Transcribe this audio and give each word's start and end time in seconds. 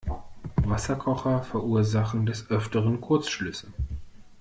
Wasserkocher 0.65 1.43
verursachen 1.43 2.25
des 2.25 2.49
Öfteren 2.49 3.01
Kurzschlüsse. 3.01 3.67